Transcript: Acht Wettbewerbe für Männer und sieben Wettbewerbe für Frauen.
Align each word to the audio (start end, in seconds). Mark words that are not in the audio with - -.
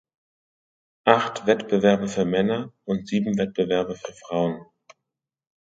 Acht 1.05 1.45
Wettbewerbe 1.45 2.07
für 2.07 2.25
Männer 2.25 2.73
und 2.85 3.07
sieben 3.07 3.37
Wettbewerbe 3.37 3.93
für 3.93 4.13
Frauen. 4.13 4.65